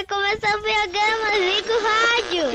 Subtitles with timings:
[0.00, 2.46] vai começar o programa Zico Rádio.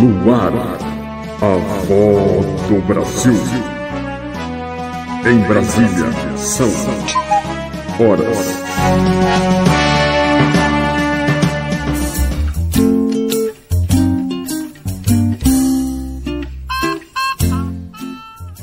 [0.00, 0.54] No ar,
[1.40, 1.56] a
[1.86, 3.42] voz do Brasil.
[5.26, 6.68] Em Brasília, são
[8.00, 8.64] horas.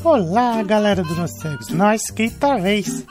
[0.03, 3.05] Olá, galera do Nós Cegos, nós que talvez.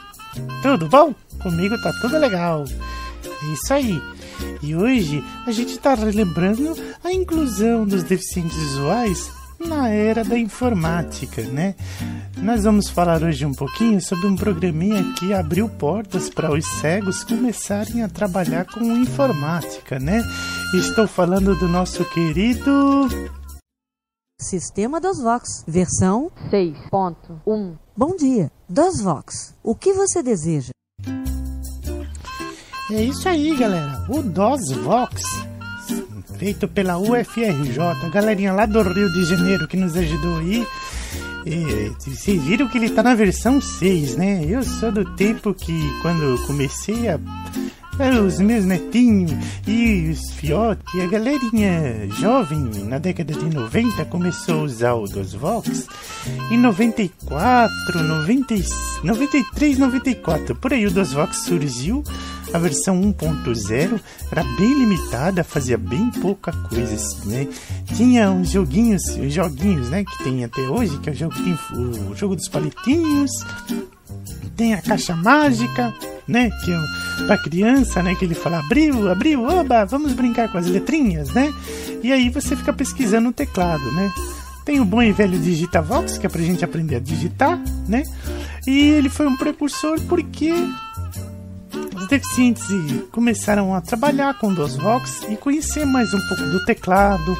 [0.61, 1.13] Tudo bom?
[1.41, 2.65] Comigo tá tudo legal.
[3.25, 4.01] É isso aí.
[4.61, 11.41] E hoje a gente tá relembrando a inclusão dos deficientes visuais na era da informática,
[11.43, 11.75] né?
[12.37, 17.23] Nós vamos falar hoje um pouquinho sobre um programinha que abriu portas para os cegos
[17.23, 20.23] começarem a trabalhar com informática, né?
[20.73, 23.07] Estou falando do nosso querido
[24.39, 27.77] Sistema DOSVOX, versão 6.1.
[27.95, 29.53] Bom dia, DOSVOX.
[29.63, 30.71] O que você deseja?
[32.93, 34.03] É isso aí, galera.
[34.09, 35.21] O DOSVOX,
[36.37, 40.67] feito pela UFRJ, galerinha lá do Rio de Janeiro que nos ajudou aí.
[41.45, 44.43] E, vocês viram que ele tá na versão 6, né?
[44.45, 47.19] Eu sou do tempo que quando comecei a
[48.25, 49.31] os meus netinhos
[49.67, 55.85] e os fiotes, a galerinha jovem na década de 90 começou a usar o DOSVOX.
[56.49, 58.55] Em 94, 90,
[59.03, 62.03] 93, 94, por aí o DOSVOX surgiu.
[62.53, 63.99] A versão 1.0
[64.31, 67.47] era bem limitada, fazia bem pouca coisa, assim, né?
[67.95, 71.35] Tinha uns joguinhos, joguinhos, né, que tem até hoje, que é o jogo,
[72.11, 73.31] o jogo dos palitinhos,
[74.57, 75.93] tem a caixa mágica,
[76.27, 76.49] né?
[76.63, 78.15] Que é pra criança, né?
[78.15, 81.53] Que ele fala, abriu, abriu, oba, vamos brincar com as letrinhas, né?
[82.03, 84.11] E aí você fica pesquisando o teclado, né?
[84.65, 88.03] Tem o bom e velho Digitavox, que é pra gente aprender a digitar, né?
[88.67, 90.53] E ele foi um precursor porque
[92.01, 92.63] os deficientes
[93.11, 97.37] começaram a trabalhar com DOSVOX e conhecer mais um pouco do teclado,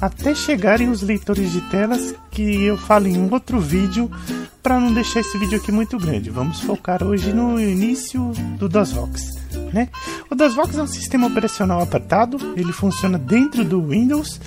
[0.00, 4.10] até chegarem os leitores de telas que eu falo em um outro vídeo
[4.62, 6.30] para não deixar esse vídeo aqui muito grande.
[6.30, 9.36] Vamos focar hoje no início do DOSVOX.
[9.72, 9.88] Né?
[10.30, 14.40] O DOSVOX é um sistema operacional apertado, ele funciona dentro do Windows,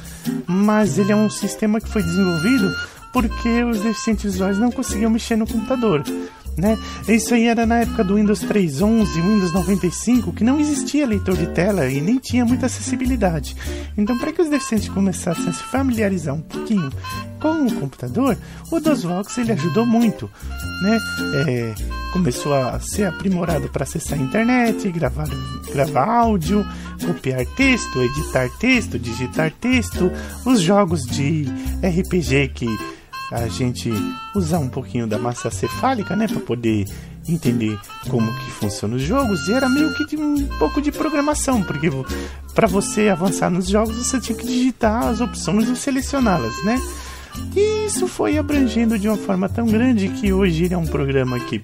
[0.48, 2.74] mas ele é um sistema que foi desenvolvido
[3.14, 6.04] porque os deficientes visuais não conseguiam mexer no computador
[6.58, 6.78] né?
[7.08, 11.48] Isso aí era na época do Windows 3.11, Windows 95, que não existia leitor de
[11.48, 13.56] tela e nem tinha muita acessibilidade.
[13.98, 16.92] Então, para que os deficientes começassem a se familiarizar um pouquinho
[17.40, 18.38] com o computador,
[18.72, 20.30] o DOSVOX ele ajudou muito,
[20.82, 21.00] né?
[21.48, 21.74] É,
[22.12, 25.28] começou a ser aprimorado para acessar a internet, gravar,
[25.74, 26.66] gravar áudio,
[27.06, 30.12] copiar texto, editar texto, digitar texto,
[30.46, 31.46] os jogos de
[31.82, 32.68] RPG que
[33.32, 33.90] a gente
[34.36, 36.86] usar um pouquinho da massa cefálica, né, para poder
[37.30, 39.48] entender como que funcionam os jogos.
[39.48, 41.90] E era meio que um pouco de programação, porque
[42.54, 46.80] para você avançar nos jogos você tinha que digitar as opções e selecioná-las, né?
[47.56, 51.40] E isso foi abrangendo de uma forma tão grande que hoje ele é um programa
[51.40, 51.64] que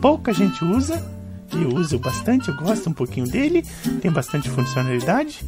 [0.00, 1.04] pouca gente usa.
[1.52, 3.64] E eu uso bastante, eu gosto um pouquinho dele,
[4.00, 5.44] tem bastante funcionalidade.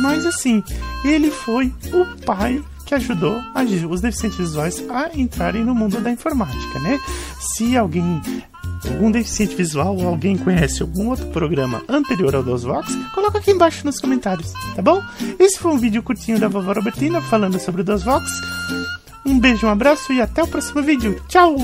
[0.00, 0.62] Mas assim,
[1.04, 3.42] ele foi o pai que ajudou
[3.88, 7.00] os deficientes visuais a entrarem no mundo da informática, né?
[7.40, 8.20] Se alguém
[8.86, 13.86] algum deficiente visual ou alguém conhece algum outro programa anterior ao DOSVOX, coloca aqui embaixo
[13.86, 15.02] nos comentários, tá bom?
[15.38, 18.26] Esse foi um vídeo curtinho da vovó Robertina falando sobre o DOSVOX.
[19.24, 21.18] Um beijo, um abraço e até o próximo vídeo.
[21.28, 21.56] Tchau!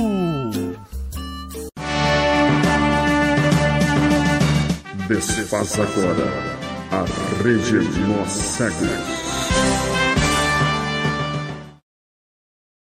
[5.09, 6.33] Desfaz agora
[6.91, 9.98] a rede Nós Cegos.